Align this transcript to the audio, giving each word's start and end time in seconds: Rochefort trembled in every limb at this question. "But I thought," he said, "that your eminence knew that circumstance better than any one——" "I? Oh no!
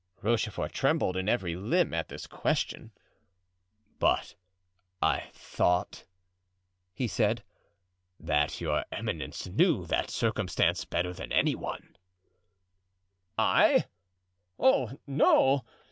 Rochefort 0.23 0.71
trembled 0.73 1.15
in 1.15 1.29
every 1.29 1.55
limb 1.55 1.93
at 1.93 2.07
this 2.09 2.25
question. 2.25 2.89
"But 3.99 4.33
I 4.99 5.29
thought," 5.31 6.05
he 6.91 7.07
said, 7.07 7.43
"that 8.19 8.59
your 8.59 8.83
eminence 8.91 9.45
knew 9.45 9.85
that 9.85 10.09
circumstance 10.09 10.85
better 10.85 11.13
than 11.13 11.31
any 11.31 11.53
one——" 11.53 11.97
"I? 13.37 13.85
Oh 14.57 14.97
no! 15.05 15.65